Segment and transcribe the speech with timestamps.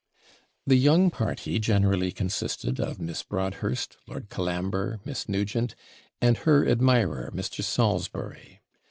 [0.65, 5.75] The young party generally consisted of Miss Broadhurst, Lord Colambre, Miss Nugent,
[6.19, 7.63] and her admirer, Mr.
[7.63, 8.61] Salisbury.